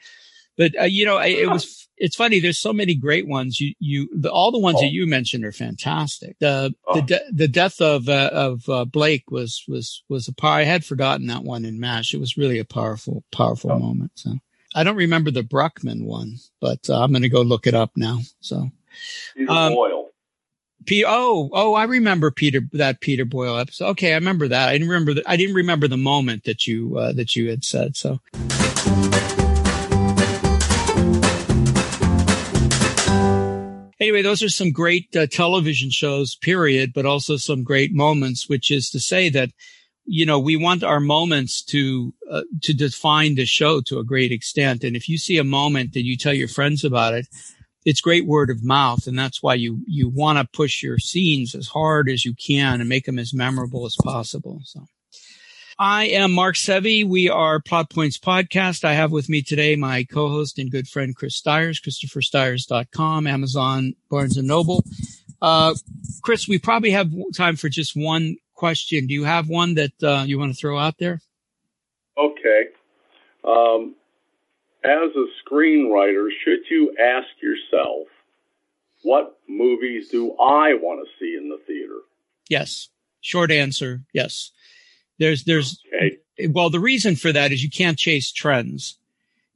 but 0.57 0.79
uh, 0.79 0.83
you 0.83 1.05
know, 1.05 1.17
I, 1.17 1.27
it 1.27 1.49
was 1.49 1.87
it's 1.97 2.15
funny. 2.15 2.39
There's 2.39 2.59
so 2.59 2.73
many 2.73 2.95
great 2.95 3.27
ones. 3.27 3.59
You 3.59 3.73
you 3.79 4.09
the, 4.13 4.31
all 4.31 4.51
the 4.51 4.59
ones 4.59 4.77
oh. 4.79 4.81
that 4.81 4.91
you 4.91 5.07
mentioned 5.07 5.45
are 5.45 5.51
fantastic. 5.51 6.37
The 6.39 6.73
oh. 6.87 6.95
the 6.95 7.01
de- 7.01 7.31
the 7.31 7.47
death 7.47 7.79
of 7.79 8.09
uh, 8.09 8.29
of 8.33 8.67
uh, 8.67 8.85
Blake 8.85 9.31
was 9.31 9.63
was 9.67 10.03
was 10.09 10.27
a 10.27 10.33
power. 10.33 10.51
I 10.51 10.63
had 10.63 10.83
forgotten 10.83 11.27
that 11.27 11.43
one 11.43 11.63
in 11.63 11.79
Mash. 11.79 12.13
It 12.13 12.19
was 12.19 12.37
really 12.37 12.59
a 12.59 12.65
powerful 12.65 13.23
powerful 13.31 13.71
oh. 13.71 13.79
moment. 13.79 14.11
So 14.15 14.35
I 14.73 14.83
don't 14.83 14.95
remember 14.95 15.31
the 15.31 15.41
Bruckman 15.41 16.05
one, 16.05 16.37
but 16.59 16.89
uh, 16.89 17.01
I'm 17.01 17.11
going 17.11 17.23
to 17.23 17.29
go 17.29 17.41
look 17.41 17.67
it 17.67 17.73
up 17.73 17.91
now. 17.95 18.19
So 18.39 18.69
Peter 19.35 19.51
um, 19.51 19.73
Boyle. 19.73 20.09
P- 20.85 21.05
oh, 21.05 21.49
oh, 21.53 21.73
I 21.73 21.83
remember 21.83 22.31
Peter 22.31 22.61
that 22.73 23.01
Peter 23.01 23.25
Boyle 23.25 23.57
episode. 23.57 23.89
Okay, 23.89 24.13
I 24.13 24.15
remember 24.15 24.47
that. 24.47 24.69
I 24.69 24.73
didn't 24.73 24.87
remember. 24.87 25.13
The, 25.15 25.23
I 25.27 25.35
didn't 25.35 25.55
remember 25.55 25.87
the 25.87 25.97
moment 25.97 26.45
that 26.45 26.65
you 26.65 26.97
uh, 26.97 27.13
that 27.13 27.35
you 27.35 27.49
had 27.49 27.63
said. 27.63 27.95
So. 27.95 28.19
anyway, 33.99 34.21
those 34.21 34.41
are 34.41 34.49
some 34.49 34.71
great 34.71 35.15
uh, 35.15 35.27
television 35.27 35.89
shows, 35.89 36.35
period, 36.35 36.93
but 36.93 37.05
also 37.05 37.37
some 37.37 37.63
great 37.63 37.93
moments, 37.93 38.49
which 38.49 38.71
is 38.71 38.89
to 38.89 38.99
say 38.99 39.29
that, 39.29 39.51
you 40.05 40.25
know, 40.25 40.39
we 40.39 40.55
want 40.55 40.83
our 40.83 40.99
moments 40.99 41.63
to, 41.65 42.13
uh, 42.29 42.43
to 42.61 42.73
define 42.73 43.35
the 43.35 43.45
show 43.45 43.81
to 43.81 43.99
a 43.99 44.03
great 44.03 44.31
extent. 44.31 44.83
And 44.83 44.95
if 44.95 45.07
you 45.07 45.17
see 45.17 45.37
a 45.37 45.43
moment 45.43 45.95
and 45.95 46.05
you 46.05 46.17
tell 46.17 46.33
your 46.33 46.47
friends 46.47 46.83
about 46.83 47.13
it, 47.13 47.27
it's 47.85 48.01
great 48.01 48.25
word 48.25 48.49
of 48.49 48.63
mouth. 48.63 49.07
And 49.07 49.17
that's 49.17 49.41
why 49.41 49.55
you, 49.55 49.79
you 49.87 50.09
want 50.09 50.37
to 50.37 50.57
push 50.57 50.83
your 50.83 50.99
scenes 50.99 51.55
as 51.55 51.67
hard 51.67 52.09
as 52.09 52.25
you 52.25 52.33
can 52.35 52.79
and 52.79 52.89
make 52.89 53.05
them 53.05 53.19
as 53.19 53.33
memorable 53.33 53.85
as 53.85 53.95
possible. 54.01 54.61
So. 54.63 54.85
I 55.83 56.09
am 56.09 56.31
Mark 56.31 56.57
Sevi. 56.57 57.03
We 57.03 57.27
are 57.27 57.59
Plot 57.59 57.89
Points 57.89 58.19
Podcast. 58.19 58.83
I 58.83 58.93
have 58.93 59.11
with 59.11 59.29
me 59.29 59.41
today 59.41 59.75
my 59.75 60.03
co-host 60.03 60.59
and 60.59 60.69
good 60.69 60.87
friend 60.87 61.15
Chris 61.15 61.35
Stires, 61.35 61.81
ChristopherStires.com, 61.81 63.25
Amazon, 63.25 63.95
Barnes 64.07 64.37
and 64.37 64.47
Noble. 64.47 64.83
Uh, 65.41 65.73
Chris, 66.21 66.47
we 66.47 66.59
probably 66.59 66.91
have 66.91 67.11
time 67.35 67.55
for 67.55 67.67
just 67.67 67.95
one 67.95 68.35
question. 68.61 69.07
Do 69.07 69.15
you 69.15 69.23
have 69.23 69.49
one 69.49 69.73
that 69.73 70.03
uh, 70.03 70.23
you 70.27 70.37
want 70.37 70.53
to 70.53 70.59
throw 70.59 70.77
out 70.77 70.99
there? 70.99 71.19
Okay. 72.15 72.65
Um, 73.43 73.95
as 74.83 75.09
a 75.15 75.25
screenwriter, 75.43 76.27
should 76.43 76.59
you 76.69 76.95
ask 76.99 77.27
yourself, 77.41 78.07
what 79.01 79.39
movies 79.49 80.09
do 80.09 80.33
I 80.33 80.75
want 80.75 81.03
to 81.03 81.11
see 81.19 81.35
in 81.35 81.49
the 81.49 81.59
theater? 81.65 82.01
Yes. 82.49 82.89
Short 83.21 83.49
answer, 83.49 84.03
yes. 84.13 84.51
There's, 85.17 85.43
there's, 85.45 85.81
okay. 85.95 86.19
well, 86.49 86.69
the 86.69 86.79
reason 86.79 87.15
for 87.15 87.31
that 87.31 87.51
is 87.51 87.63
you 87.63 87.71
can't 87.71 87.97
chase 87.97 88.31
trends. 88.31 88.99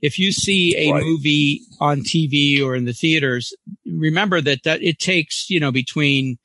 If 0.01 0.17
you 0.17 0.31
see 0.31 0.75
a 0.77 0.91
right. 0.91 1.03
movie 1.03 1.61
on 1.79 2.01
TV 2.01 2.59
or 2.63 2.75
in 2.75 2.85
the 2.85 2.93
theaters, 2.93 3.53
remember 3.85 4.41
that, 4.41 4.63
that 4.63 4.81
it 4.81 4.97
takes, 4.97 5.47
you 5.51 5.59
know, 5.59 5.71
between, 5.71 6.39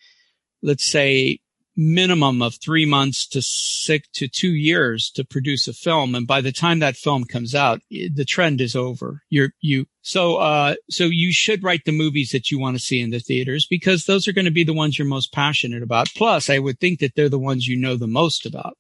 let's 0.62 0.84
say 0.84 1.40
minimum 1.80 2.42
of 2.42 2.56
three 2.56 2.84
months 2.84 3.26
to 3.26 3.40
six 3.40 4.06
to 4.12 4.28
two 4.28 4.52
years 4.52 5.10
to 5.10 5.25
produce 5.25 5.66
a 5.66 5.72
film. 5.72 6.14
And 6.14 6.26
by 6.26 6.42
the 6.42 6.52
time 6.52 6.80
that 6.80 6.94
film 6.94 7.25
comes 7.25 7.54
out, 7.54 7.80
the 7.90 8.26
trend 8.26 8.60
is 8.60 8.76
over. 8.76 9.22
You're, 9.30 9.54
you, 9.62 9.87
so, 10.02 10.37
uh, 10.37 10.75
so 10.90 11.04
you 11.04 11.32
should 11.32 11.64
write 11.64 11.87
the 11.87 11.92
movies 11.92 12.32
that 12.32 12.50
you 12.50 12.58
want 12.58 12.76
to 12.76 12.82
see 12.82 13.00
in 13.00 13.08
the 13.08 13.18
theaters 13.18 13.66
because 13.68 14.04
those 14.04 14.28
are 14.28 14.34
going 14.34 14.44
to 14.44 14.50
be 14.50 14.62
the 14.62 14.75
ones 14.75 14.99
you're 14.99 15.08
most 15.08 15.32
passionate 15.32 15.82
about. 15.82 16.08
Plus, 16.14 16.50
I 16.50 16.58
would 16.58 16.78
think 16.78 17.00
that 17.00 17.14
they're 17.16 17.30
the 17.30 17.38
ones 17.38 17.66
you 17.66 17.76
know 17.76 17.96
the 17.96 18.06
most 18.06 18.44
about. 18.44 18.76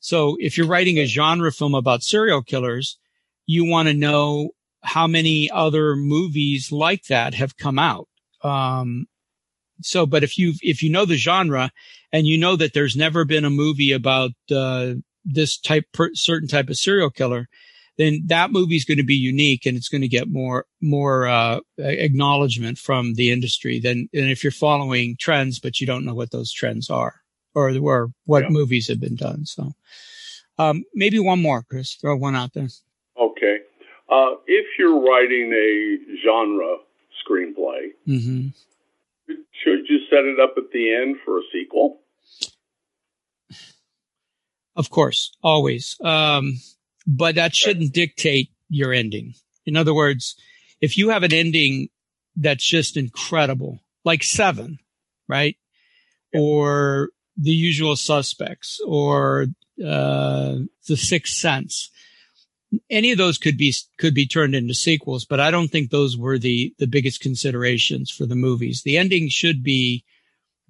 So 0.00 0.36
if 0.40 0.58
you're 0.58 0.66
writing 0.66 0.98
a 0.98 1.06
genre 1.06 1.52
film 1.52 1.76
about 1.76 2.02
serial 2.02 2.42
killers, 2.42 2.98
you 3.46 3.64
want 3.64 3.86
to 3.86 3.94
know 3.94 4.50
how 4.82 5.06
many 5.06 5.48
other 5.48 5.94
movies 5.94 6.72
like 6.72 7.04
that 7.04 7.34
have 7.34 7.56
come 7.56 7.78
out. 7.78 8.08
Um, 8.42 9.06
so, 9.84 10.06
but 10.06 10.22
if 10.22 10.38
you, 10.38 10.54
if 10.62 10.82
you 10.82 10.90
know 10.90 11.04
the 11.04 11.16
genre 11.16 11.70
and 12.12 12.26
you 12.26 12.38
know 12.38 12.56
that 12.56 12.74
there's 12.74 12.96
never 12.96 13.24
been 13.24 13.44
a 13.44 13.50
movie 13.50 13.92
about, 13.92 14.32
uh, 14.50 14.94
this 15.24 15.58
type, 15.58 15.84
per, 15.92 16.10
certain 16.14 16.48
type 16.48 16.68
of 16.68 16.76
serial 16.76 17.10
killer, 17.10 17.48
then 17.98 18.22
that 18.26 18.50
movie 18.50 18.76
is 18.76 18.84
going 18.84 18.98
to 18.98 19.04
be 19.04 19.14
unique 19.14 19.66
and 19.66 19.76
it's 19.76 19.88
going 19.88 20.00
to 20.00 20.08
get 20.08 20.28
more, 20.28 20.66
more, 20.80 21.26
uh, 21.26 21.60
acknowledgement 21.78 22.78
from 22.78 23.14
the 23.14 23.30
industry 23.30 23.78
than, 23.78 24.08
than 24.12 24.28
if 24.28 24.42
you're 24.42 24.50
following 24.50 25.16
trends, 25.18 25.60
but 25.60 25.80
you 25.80 25.86
don't 25.86 26.04
know 26.04 26.14
what 26.14 26.30
those 26.30 26.52
trends 26.52 26.90
are 26.90 27.20
or, 27.54 27.70
or 27.78 28.12
what 28.24 28.44
yeah. 28.44 28.48
movies 28.48 28.88
have 28.88 29.00
been 29.00 29.16
done. 29.16 29.44
So, 29.46 29.72
um, 30.58 30.84
maybe 30.94 31.18
one 31.18 31.40
more, 31.40 31.62
Chris. 31.62 31.94
Throw 31.94 32.16
one 32.16 32.36
out 32.36 32.52
there. 32.54 32.68
Okay. 33.18 33.58
Uh, 34.08 34.36
if 34.46 34.66
you're 34.78 35.00
writing 35.00 35.52
a 35.52 35.98
genre 36.24 36.76
screenplay, 37.24 37.90
mm-hmm. 38.06 38.48
Should 39.62 39.88
you 39.88 40.00
set 40.10 40.24
it 40.24 40.40
up 40.40 40.54
at 40.56 40.70
the 40.72 40.94
end 40.94 41.16
for 41.24 41.38
a 41.38 41.42
sequel? 41.52 42.00
Of 44.74 44.90
course, 44.90 45.32
always. 45.42 45.96
Um, 46.02 46.58
but 47.06 47.34
that 47.34 47.54
shouldn't 47.54 47.92
dictate 47.92 48.50
your 48.68 48.92
ending. 48.92 49.34
In 49.66 49.76
other 49.76 49.94
words, 49.94 50.36
if 50.80 50.96
you 50.96 51.10
have 51.10 51.22
an 51.22 51.32
ending 51.32 51.88
that's 52.36 52.66
just 52.66 52.96
incredible, 52.96 53.80
like 54.04 54.22
Seven, 54.22 54.78
right? 55.28 55.56
Yeah. 56.32 56.40
Or 56.40 57.10
the 57.36 57.50
usual 57.50 57.96
suspects 57.96 58.80
or 58.86 59.46
uh, 59.84 60.56
the 60.88 60.96
sixth 60.96 61.34
sense 61.34 61.90
any 62.90 63.12
of 63.12 63.18
those 63.18 63.38
could 63.38 63.56
be 63.56 63.74
could 63.98 64.14
be 64.14 64.26
turned 64.26 64.54
into 64.54 64.74
sequels 64.74 65.24
but 65.24 65.40
i 65.40 65.50
don't 65.50 65.68
think 65.68 65.90
those 65.90 66.16
were 66.16 66.38
the 66.38 66.74
the 66.78 66.86
biggest 66.86 67.20
considerations 67.20 68.10
for 68.10 68.26
the 68.26 68.34
movies. 68.34 68.82
The 68.82 68.98
ending 68.98 69.28
should 69.28 69.62
be 69.62 70.04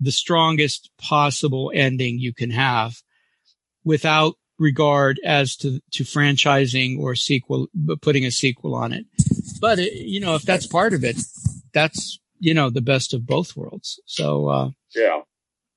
the 0.00 0.12
strongest 0.12 0.90
possible 1.00 1.72
ending 1.74 2.18
you 2.18 2.34
can 2.34 2.50
have 2.50 3.02
without 3.84 4.34
regard 4.58 5.20
as 5.24 5.56
to 5.56 5.80
to 5.92 6.04
franchising 6.04 6.98
or 6.98 7.14
sequel 7.14 7.68
putting 8.00 8.24
a 8.24 8.30
sequel 8.30 8.74
on 8.74 8.92
it. 8.92 9.06
But 9.60 9.78
it, 9.78 9.92
you 9.94 10.20
know 10.20 10.34
if 10.34 10.42
that's 10.42 10.66
part 10.66 10.92
of 10.92 11.04
it 11.04 11.16
that's 11.72 12.20
you 12.38 12.54
know 12.54 12.70
the 12.70 12.80
best 12.80 13.14
of 13.14 13.26
both 13.26 13.56
worlds. 13.56 14.00
So 14.06 14.48
uh 14.48 14.70
yeah. 14.94 15.20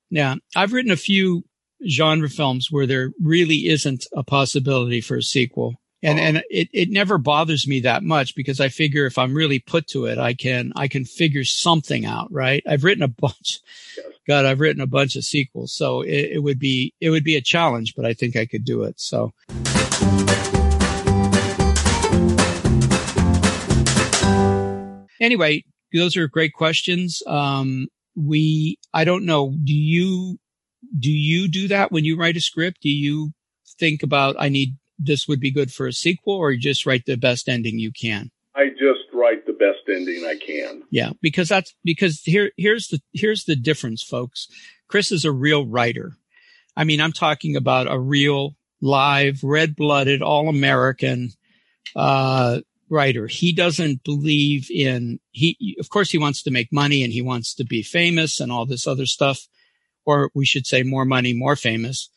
Yeah, 0.08 0.36
I've 0.54 0.72
written 0.72 0.92
a 0.92 0.96
few 0.96 1.44
genre 1.88 2.28
films 2.28 2.70
where 2.70 2.86
there 2.86 3.10
really 3.20 3.66
isn't 3.66 4.06
a 4.14 4.22
possibility 4.22 5.00
for 5.00 5.16
a 5.16 5.22
sequel. 5.22 5.74
And, 6.02 6.20
and 6.20 6.36
it, 6.50 6.68
it 6.72 6.90
never 6.90 7.16
bothers 7.16 7.66
me 7.66 7.80
that 7.80 8.02
much 8.02 8.36
because 8.36 8.60
I 8.60 8.68
figure 8.68 9.06
if 9.06 9.16
I'm 9.16 9.34
really 9.34 9.58
put 9.58 9.86
to 9.88 10.04
it, 10.04 10.18
I 10.18 10.34
can, 10.34 10.72
I 10.76 10.88
can 10.88 11.04
figure 11.04 11.42
something 11.42 12.04
out, 12.04 12.30
right? 12.30 12.62
I've 12.68 12.84
written 12.84 13.02
a 13.02 13.08
bunch. 13.20 13.60
God, 14.28 14.44
I've 14.44 14.60
written 14.60 14.82
a 14.82 14.86
bunch 14.86 15.16
of 15.16 15.24
sequels. 15.24 15.72
So 15.72 16.02
it, 16.02 16.32
it 16.32 16.42
would 16.42 16.58
be, 16.58 16.92
it 17.00 17.10
would 17.10 17.24
be 17.24 17.36
a 17.36 17.40
challenge, 17.40 17.94
but 17.96 18.04
I 18.04 18.12
think 18.12 18.36
I 18.36 18.44
could 18.44 18.64
do 18.64 18.82
it. 18.82 19.00
So. 19.00 19.32
Anyway, 25.18 25.64
those 25.94 26.16
are 26.16 26.28
great 26.28 26.52
questions. 26.52 27.22
Um, 27.26 27.88
we, 28.14 28.78
I 28.92 29.04
don't 29.04 29.24
know, 29.24 29.56
do 29.64 29.74
you, 29.74 30.38
do 30.98 31.10
you 31.10 31.48
do 31.48 31.68
that 31.68 31.90
when 31.90 32.04
you 32.04 32.18
write 32.18 32.36
a 32.36 32.40
script? 32.40 32.82
Do 32.82 32.90
you 32.90 33.32
think 33.78 34.02
about, 34.02 34.36
I 34.38 34.50
need, 34.50 34.76
this 34.98 35.28
would 35.28 35.40
be 35.40 35.50
good 35.50 35.72
for 35.72 35.86
a 35.86 35.92
sequel 35.92 36.34
or 36.34 36.50
you 36.50 36.60
just 36.60 36.86
write 36.86 37.04
the 37.06 37.16
best 37.16 37.48
ending 37.48 37.78
you 37.78 37.92
can? 37.92 38.30
I 38.54 38.70
just 38.70 39.12
write 39.12 39.46
the 39.46 39.52
best 39.52 39.80
ending 39.88 40.24
I 40.24 40.36
can. 40.36 40.82
Yeah, 40.90 41.10
because 41.20 41.48
that's 41.48 41.74
because 41.84 42.22
here 42.22 42.52
here's 42.56 42.88
the 42.88 43.00
here's 43.12 43.44
the 43.44 43.56
difference, 43.56 44.02
folks. 44.02 44.48
Chris 44.88 45.12
is 45.12 45.24
a 45.24 45.32
real 45.32 45.66
writer. 45.66 46.16
I 46.76 46.84
mean, 46.84 47.00
I'm 47.00 47.12
talking 47.12 47.56
about 47.56 47.90
a 47.90 47.98
real 47.98 48.56
live, 48.80 49.42
red 49.42 49.76
blooded, 49.76 50.22
all 50.22 50.48
American 50.48 51.30
uh, 51.94 52.60
writer. 52.88 53.26
He 53.26 53.52
doesn't 53.52 54.04
believe 54.04 54.70
in 54.70 55.20
he. 55.32 55.76
Of 55.78 55.90
course, 55.90 56.10
he 56.10 56.18
wants 56.18 56.42
to 56.44 56.50
make 56.50 56.72
money 56.72 57.02
and 57.02 57.12
he 57.12 57.22
wants 57.22 57.54
to 57.56 57.64
be 57.64 57.82
famous 57.82 58.40
and 58.40 58.50
all 58.50 58.64
this 58.64 58.86
other 58.86 59.06
stuff, 59.06 59.46
or 60.06 60.30
we 60.34 60.46
should 60.46 60.66
say, 60.66 60.82
more 60.82 61.04
money, 61.04 61.34
more 61.34 61.56
famous. 61.56 62.10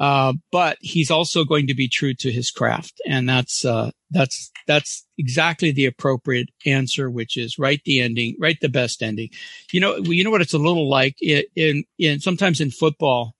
Uh, 0.00 0.32
but 0.50 0.78
he's 0.80 1.10
also 1.10 1.44
going 1.44 1.68
to 1.68 1.74
be 1.74 1.88
true 1.88 2.12
to 2.12 2.32
his 2.32 2.50
craft. 2.50 3.00
And 3.06 3.28
that's, 3.28 3.64
uh, 3.64 3.92
that's, 4.10 4.50
that's 4.66 5.06
exactly 5.16 5.70
the 5.70 5.86
appropriate 5.86 6.48
answer, 6.66 7.08
which 7.08 7.36
is 7.36 7.58
write 7.58 7.82
the 7.84 8.00
ending, 8.00 8.36
write 8.40 8.58
the 8.60 8.68
best 8.68 9.02
ending. 9.02 9.30
You 9.70 9.80
know, 9.80 9.98
you 9.98 10.24
know 10.24 10.30
what 10.30 10.40
it's 10.40 10.54
a 10.54 10.58
little 10.58 10.88
like 10.90 11.16
in, 11.20 11.44
in, 11.54 11.84
in 11.98 12.20
sometimes 12.20 12.60
in 12.60 12.70
football. 12.70 13.34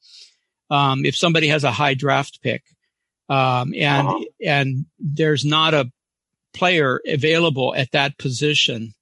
Um, 0.71 1.05
if 1.05 1.17
somebody 1.17 1.49
has 1.49 1.65
a 1.65 1.73
high 1.73 1.95
draft 1.95 2.41
pick, 2.43 2.63
um, 3.29 3.75
and, 3.75 4.09
uh-huh. 4.09 4.25
and 4.45 4.87
there's 4.99 5.45
not 5.45 5.75
a 5.75 5.91
player 6.55 7.01
available 7.07 7.75
at 7.75 7.91
that 7.93 8.19
position 8.19 8.95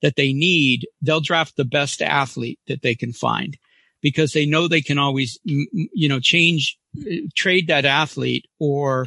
that 0.00 0.16
they 0.16 0.32
need, 0.32 0.86
they'll 1.02 1.20
draft 1.20 1.56
the 1.56 1.64
best 1.64 2.00
athlete 2.00 2.58
that 2.66 2.82
they 2.82 2.94
can 2.94 3.12
find 3.12 3.58
because 4.02 4.32
they 4.32 4.44
know 4.44 4.68
they 4.68 4.82
can 4.82 4.98
always, 4.98 5.38
you 5.44 6.08
know, 6.08 6.20
change 6.20 6.76
uh, 7.00 7.28
trade 7.34 7.68
that 7.68 7.84
athlete 7.84 8.46
or 8.58 9.06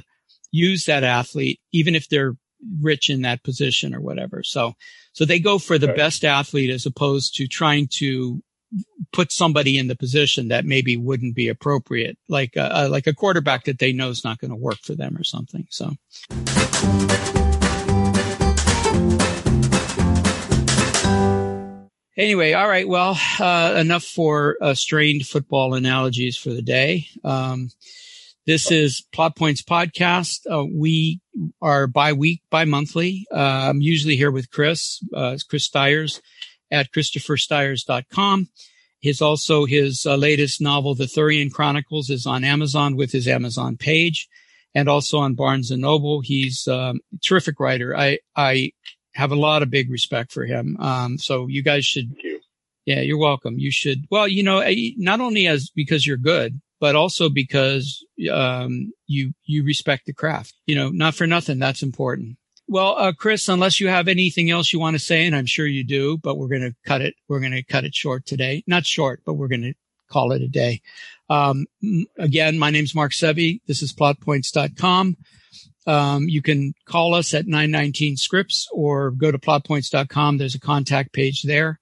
use 0.52 0.86
that 0.86 1.04
athlete, 1.04 1.60
even 1.72 1.94
if 1.96 2.10
they're 2.10 2.36
rich 2.82 3.10
in 3.10 3.22
that 3.22 3.44
position 3.44 3.94
or 3.94 4.02
whatever. 4.02 4.42
So, 4.42 4.74
so 5.14 5.26
they 5.26 5.40
go 5.40 5.60
for 5.60 5.78
the 5.78 5.88
right. 5.88 5.98
best 5.98 6.24
athlete 6.24 6.72
as 6.72 6.86
opposed 6.86 7.36
to 7.36 7.48
trying 7.48 7.88
to 7.98 8.42
put 9.14 9.32
somebody 9.32 9.78
in 9.78 9.88
the 9.88 9.96
position 9.96 10.48
that 10.48 10.66
maybe 10.66 10.98
wouldn't 10.98 11.36
be 11.36 11.48
appropriate, 11.48 12.18
like 12.28 12.54
a, 12.56 12.88
like 12.90 13.06
a 13.06 13.14
quarterback 13.14 13.66
that 13.66 13.80
they 13.80 13.94
know 13.94 14.10
is 14.10 14.24
not 14.24 14.40
going 14.40 14.52
to 14.52 14.58
work 14.58 14.80
for 14.82 14.96
them 14.96 15.16
or 15.18 15.24
something. 15.24 15.68
So. 15.70 15.92
Anyway, 22.18 22.54
all 22.54 22.68
right. 22.68 22.88
Well, 22.88 23.20
uh, 23.40 23.76
enough 23.78 24.04
for 24.04 24.56
uh, 24.62 24.74
strained 24.74 25.28
football 25.28 25.74
analogies 25.74 26.38
for 26.38 26.50
the 26.52 26.62
day. 26.62 27.08
Um, 27.26 27.72
this 28.46 28.72
is 28.72 29.04
Plot 29.12 29.36
Points 29.36 29.62
podcast. 29.62 30.40
Uh, 30.50 30.64
we 30.64 31.20
are 31.62 31.88
bi 31.88 32.14
week, 32.14 32.42
bi 32.50 32.64
monthly. 32.64 33.28
Uh, 33.34 33.68
I'm 33.70 33.82
usually 33.82 34.16
here 34.16 34.32
with 34.32 34.50
Chris, 34.50 35.04
uh, 35.14 35.38
Chris 35.50 35.66
Stires 35.66 36.22
at 36.72 36.90
ChristopherStires.com. 36.94 38.48
His 39.02 39.22
also 39.22 39.66
his 39.66 40.06
uh, 40.06 40.16
latest 40.16 40.62
novel, 40.62 40.96
The 40.96 41.06
Thurian 41.06 41.52
Chronicles, 41.52 42.10
is 42.10 42.26
on 42.26 42.46
Amazon 42.46 42.96
with 42.96 43.12
his 43.12 43.28
Amazon 43.28 43.76
page, 43.76 44.30
and 44.74 44.88
also 44.88 45.18
on 45.18 45.36
Barnes 45.36 45.70
and 45.70 45.82
Noble. 45.82 46.22
He's 46.22 46.66
um, 46.70 47.02
a 47.14 47.18
terrific 47.18 47.60
writer. 47.60 47.96
I 47.96 48.20
I 48.38 48.72
have 49.16 49.32
a 49.32 49.36
lot 49.36 49.64
of 49.64 49.70
big 49.70 49.90
respect 49.90 50.32
for 50.32 50.46
him. 50.46 50.78
Um, 50.80 51.18
so 51.18 51.48
you 51.48 51.64
guys 51.64 51.86
should. 51.86 52.16
You. 52.24 52.40
Yeah, 52.86 53.02
you're 53.02 53.18
welcome. 53.18 53.58
You 53.58 53.72
should. 53.72 54.06
Well, 54.12 54.28
you 54.28 54.44
know, 54.44 54.64
not 54.98 55.20
only 55.20 55.48
as 55.48 55.72
because 55.72 56.06
you're 56.06 56.18
good, 56.18 56.62
but 56.80 56.96
also 56.96 57.30
because 57.30 58.06
um, 58.32 58.92
you 59.08 59.34
you 59.46 59.64
respect 59.64 60.06
the 60.06 60.14
craft. 60.14 60.54
You 60.68 60.76
know, 60.76 60.90
not 60.90 61.16
for 61.16 61.26
nothing. 61.26 61.58
That's 61.58 61.82
important. 61.82 62.38
Well, 62.68 62.96
uh, 62.98 63.14
Chris, 63.14 63.48
unless 63.48 63.80
you 63.80 63.88
have 63.88 64.08
anything 64.08 64.50
else 64.50 64.74
you 64.74 64.80
want 64.80 64.96
to 64.96 65.00
say, 65.00 65.26
and 65.26 65.36
I'm 65.36 65.46
sure 65.46 65.68
you 65.68 65.84
do, 65.84 66.18
but 66.18 66.38
we're 66.38 66.48
going 66.48 66.62
to 66.62 66.76
cut 66.86 67.02
it. 67.02 67.16
We're 67.28 67.40
going 67.40 67.52
to 67.52 67.64
cut 67.64 67.86
it 67.86 67.94
short 67.94 68.26
today. 68.26 68.64
Not 68.66 68.86
short, 68.86 69.22
but 69.26 69.34
we're 69.34 69.48
going 69.48 69.62
to 69.62 69.74
call 70.10 70.32
it 70.32 70.42
a 70.42 70.48
day. 70.48 70.82
Um, 71.30 71.66
again, 72.18 72.58
my 72.58 72.72
name's 72.72 72.96
Mark 72.96 73.12
Sevi. 73.12 73.62
This 73.68 73.82
is 73.82 73.94
plotpoints.com. 73.94 75.16
Um, 75.88 76.28
you 76.28 76.42
can 76.42 76.74
call 76.86 77.14
us 77.14 77.34
at 77.34 77.48
919 77.48 78.18
scripts 78.18 78.68
or 78.72 79.12
go 79.12 79.32
to 79.32 79.38
plotpoints.com. 79.38 80.38
There's 80.38 80.56
a 80.56 80.60
contact 80.60 81.14
page 81.14 81.44
there. 81.44 81.80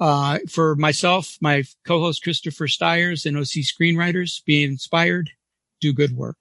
Uh, 0.00 0.38
for 0.48 0.74
myself, 0.76 1.36
my 1.40 1.62
co-host 1.86 2.22
Christopher 2.22 2.68
Stires 2.68 3.24
and 3.24 3.36
OC 3.36 3.64
Screenwriters, 3.64 4.44
be 4.44 4.64
inspired, 4.64 5.30
do 5.80 5.92
good 5.92 6.16
work. 6.16 6.36